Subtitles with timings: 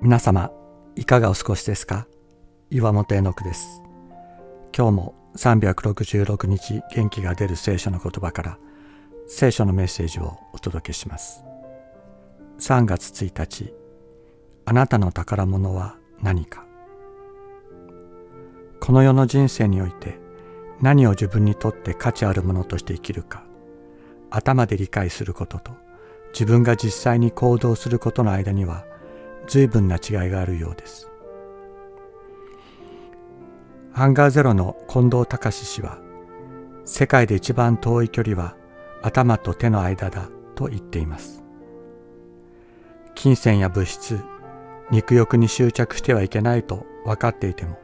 [0.00, 0.52] 皆様
[0.94, 2.06] いかがお過ごしですか？
[2.70, 3.82] 岩本絵の句です。
[4.72, 8.58] 今日も366日元気が出る聖書の言葉から
[9.26, 11.42] 聖書のメッセージをお届けします。
[12.60, 13.74] 3月1日
[14.66, 16.64] あなたの宝物は何か？
[18.78, 20.20] この世の人生において
[20.80, 23.42] 何を自分にとって価値あるものとして生きるか
[24.30, 25.72] 頭で理解することと
[26.32, 28.84] 自分が実際に行動することの間には
[29.48, 31.10] 随分な違いがあるようです。
[33.92, 35.98] ハンガーゼロの近藤隆氏は
[36.84, 38.56] 世界で一番遠い距離は
[39.02, 41.42] 頭と手の間だと言っています。
[43.14, 44.20] 金銭や物質
[44.90, 47.78] 肉欲に執着してはいけないと分かっていても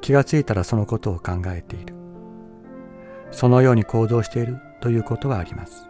[0.00, 1.94] 気がついたらそのことを考えている。
[3.32, 5.88] そのように行動しているということはあります。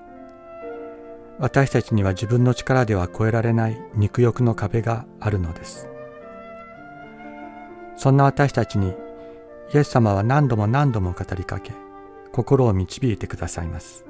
[1.38, 5.88] 私たちには自分の力では越えられない肉欲の壁があるのです。
[7.96, 8.94] そんな私たちに
[9.74, 11.72] イエス様は何度も何度も語りかけ
[12.32, 14.04] 心を導いてくださいます。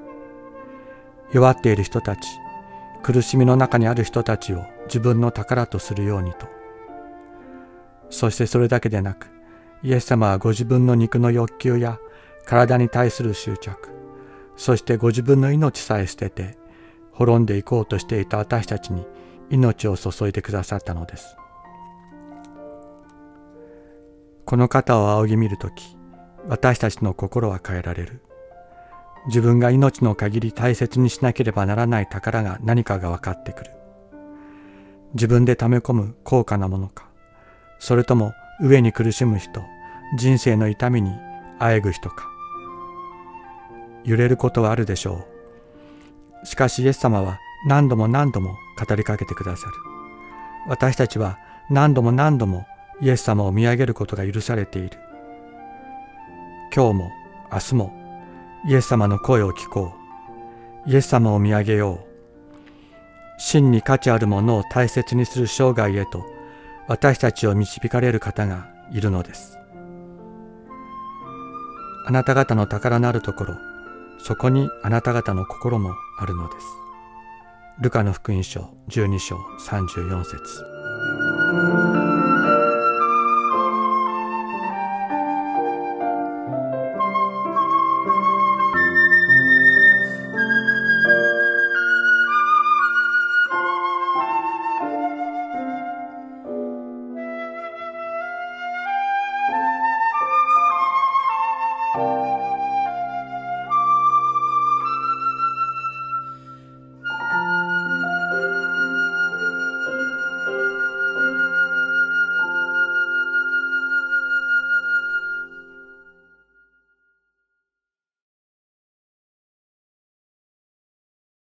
[1.31, 2.19] 弱っている人たち
[3.01, 6.47] 苦しみの中にある人たちを自分の宝とするようにと。
[8.09, 9.27] そしてそれだけでなく
[9.81, 11.99] イエス様はご自分の肉の欲求や
[12.45, 13.89] 体に対する執着
[14.55, 16.57] そしてご自分の命さえ捨てて
[17.13, 19.05] 滅んでいこうとしていた私たちに
[19.49, 21.37] 命を注いでくださったのです。
[24.45, 25.95] この方を仰ぎ見るとき
[26.47, 28.21] 私たちの心は変えられる。
[29.27, 33.71] 自分が命の限り大切にしなければならない宝が何かが分かってくる。
[35.13, 37.07] 自分で溜め込む高価なものか
[37.77, 39.61] それとも飢えに苦しむ人
[40.17, 41.11] 人生の痛みに
[41.59, 42.27] あえぐ人か。
[44.03, 45.32] 揺れることはあるでしょう。
[46.43, 49.73] しかしイエス様は何度も何度も語りかけてくださる。
[50.67, 51.37] 私たちは
[51.69, 52.65] 何度も何度も
[53.01, 54.97] イエス様を見上げることが許されている。
[56.75, 57.11] 今日も
[57.51, 57.93] 明日も
[58.67, 59.93] イエス様の声を聞こ
[60.85, 60.89] う。
[60.89, 62.13] イエス様を見上げよう。
[63.37, 66.23] 真に価値あるものを大切にする生涯へと
[66.87, 69.57] 私たちを導かれる方がいるのです。
[72.05, 73.55] あなた方の宝のあるところ
[74.25, 76.65] そこにあなた方の心もあるのです。
[77.81, 82.02] ルカの福音書12章34節。